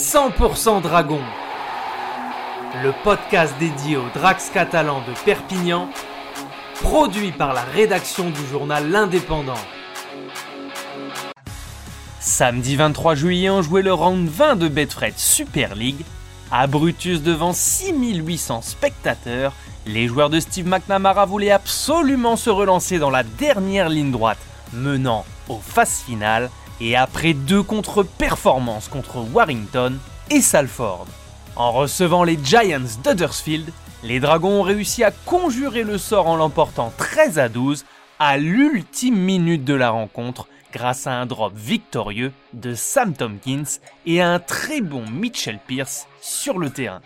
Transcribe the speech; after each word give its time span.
100% 0.00 0.80
Dragon, 0.80 1.20
le 2.82 2.94
podcast 3.04 3.54
dédié 3.60 3.98
aux 3.98 4.08
Drax 4.14 4.48
catalans 4.48 5.02
de 5.06 5.12
Perpignan, 5.26 5.90
produit 6.80 7.32
par 7.32 7.52
la 7.52 7.60
rédaction 7.60 8.30
du 8.30 8.46
journal 8.50 8.90
L'Indépendant. 8.90 9.60
Samedi 12.18 12.76
23 12.76 13.14
juillet, 13.14 13.50
on 13.50 13.60
jouait 13.60 13.82
le 13.82 13.92
round 13.92 14.26
20 14.26 14.56
de 14.56 14.68
Betfred 14.68 15.18
Super 15.18 15.74
League. 15.74 16.02
À 16.50 16.66
Brutus 16.66 17.20
devant 17.22 17.52
6800 17.52 18.62
spectateurs, 18.62 19.52
les 19.86 20.08
joueurs 20.08 20.30
de 20.30 20.40
Steve 20.40 20.66
McNamara 20.66 21.26
voulaient 21.26 21.50
absolument 21.50 22.36
se 22.36 22.48
relancer 22.48 22.98
dans 22.98 23.10
la 23.10 23.22
dernière 23.22 23.90
ligne 23.90 24.12
droite, 24.12 24.40
menant 24.72 25.26
aux 25.50 25.60
phases 25.60 26.00
finales 26.06 26.48
et 26.80 26.96
après 26.96 27.34
deux 27.34 27.62
contre-performances 27.62 28.88
contre 28.88 29.18
Warrington 29.32 29.98
et 30.30 30.40
Salford. 30.40 31.06
En 31.56 31.72
recevant 31.72 32.24
les 32.24 32.38
Giants 32.42 32.80
d'Huddersfield, 33.04 33.70
les 34.02 34.20
Dragons 34.20 34.60
ont 34.60 34.62
réussi 34.62 35.04
à 35.04 35.10
conjurer 35.10 35.82
le 35.82 35.98
sort 35.98 36.26
en 36.26 36.36
l'emportant 36.36 36.92
13 36.96 37.38
à 37.38 37.48
12 37.48 37.84
à 38.18 38.38
l'ultime 38.38 39.16
minute 39.16 39.64
de 39.64 39.74
la 39.74 39.90
rencontre 39.90 40.48
grâce 40.72 41.06
à 41.06 41.12
un 41.12 41.26
drop 41.26 41.52
victorieux 41.54 42.32
de 42.52 42.74
Sam 42.74 43.14
Tompkins 43.14 43.80
et 44.06 44.20
à 44.20 44.30
un 44.30 44.38
très 44.38 44.80
bon 44.80 45.04
Mitchell 45.10 45.58
Pierce 45.66 46.06
sur 46.20 46.58
le 46.58 46.70
terrain. 46.70 47.00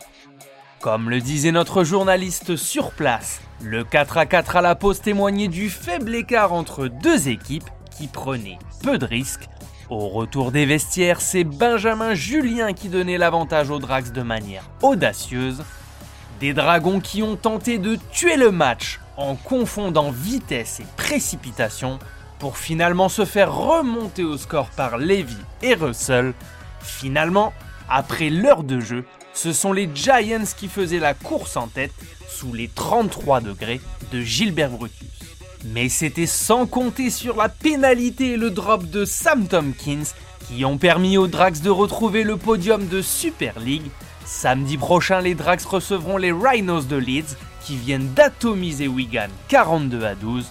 Comme 0.80 1.08
le 1.08 1.20
disait 1.20 1.52
notre 1.52 1.82
journaliste 1.82 2.56
sur 2.56 2.90
place, 2.90 3.40
le 3.62 3.84
4 3.84 4.18
à 4.18 4.26
4 4.26 4.56
à 4.56 4.60
la 4.60 4.74
pause 4.74 5.00
témoignait 5.00 5.48
du 5.48 5.70
faible 5.70 6.14
écart 6.14 6.52
entre 6.52 6.88
deux 6.88 7.28
équipes 7.28 7.70
qui 7.96 8.06
prenaient 8.06 8.58
peu 8.82 8.98
de 8.98 9.06
risques 9.06 9.48
au 9.90 10.08
retour 10.08 10.52
des 10.52 10.66
vestiaires, 10.66 11.20
c'est 11.20 11.44
Benjamin 11.44 12.14
Julien 12.14 12.72
qui 12.72 12.88
donnait 12.88 13.18
l'avantage 13.18 13.70
aux 13.70 13.78
Drax 13.78 14.12
de 14.12 14.22
manière 14.22 14.64
audacieuse. 14.82 15.62
Des 16.40 16.54
dragons 16.54 17.00
qui 17.00 17.22
ont 17.22 17.36
tenté 17.36 17.78
de 17.78 17.98
tuer 18.12 18.36
le 18.36 18.50
match 18.50 19.00
en 19.16 19.36
confondant 19.36 20.10
vitesse 20.10 20.80
et 20.80 20.86
précipitation 20.96 21.98
pour 22.38 22.58
finalement 22.58 23.08
se 23.08 23.24
faire 23.24 23.54
remonter 23.54 24.24
au 24.24 24.36
score 24.36 24.68
par 24.70 24.98
Levy 24.98 25.36
et 25.62 25.74
Russell. 25.74 26.34
Finalement, 26.80 27.52
après 27.88 28.30
l'heure 28.30 28.64
de 28.64 28.80
jeu, 28.80 29.04
ce 29.32 29.52
sont 29.52 29.72
les 29.72 29.88
Giants 29.94 30.44
qui 30.56 30.68
faisaient 30.68 30.98
la 30.98 31.14
course 31.14 31.56
en 31.56 31.68
tête 31.68 31.92
sous 32.28 32.52
les 32.52 32.68
33 32.68 33.40
degrés 33.40 33.80
de 34.12 34.20
Gilbert 34.20 34.70
Brutus. 34.70 35.13
Mais 35.64 35.88
c'était 35.88 36.26
sans 36.26 36.66
compter 36.66 37.08
sur 37.10 37.36
la 37.36 37.48
pénalité 37.48 38.32
et 38.32 38.36
le 38.36 38.50
drop 38.50 38.84
de 38.90 39.04
Sam 39.04 39.46
Tompkins 39.46 40.04
qui 40.46 40.64
ont 40.64 40.76
permis 40.76 41.16
aux 41.16 41.26
Drax 41.26 41.62
de 41.62 41.70
retrouver 41.70 42.22
le 42.22 42.36
podium 42.36 42.86
de 42.86 43.00
Super 43.00 43.58
League. 43.58 43.90
Samedi 44.26 44.76
prochain, 44.76 45.20
les 45.20 45.34
Drax 45.34 45.64
recevront 45.64 46.18
les 46.18 46.32
Rhinos 46.32 46.86
de 46.86 46.96
Leeds 46.96 47.36
qui 47.64 47.76
viennent 47.76 48.12
d'atomiser 48.12 48.88
Wigan 48.88 49.28
42 49.48 50.04
à 50.04 50.14
12. 50.14 50.46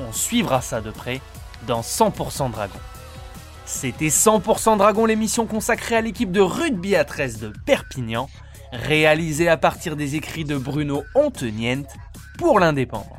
On 0.00 0.12
suivra 0.12 0.60
ça 0.60 0.80
de 0.80 0.90
près 0.90 1.20
dans 1.66 1.82
100% 1.82 2.50
Dragon. 2.50 2.78
C'était 3.64 4.08
100% 4.08 4.76
Dragon, 4.76 5.04
l'émission 5.04 5.46
consacrée 5.46 5.96
à 5.96 6.00
l'équipe 6.00 6.32
de 6.32 6.40
rugby 6.40 6.96
à 6.96 7.04
13 7.04 7.38
de 7.38 7.52
Perpignan, 7.64 8.28
réalisée 8.72 9.48
à 9.48 9.56
partir 9.56 9.94
des 9.94 10.16
écrits 10.16 10.44
de 10.44 10.56
Bruno 10.56 11.04
Ontenient 11.14 11.84
pour 12.38 12.58
l'Indépendant. 12.58 13.18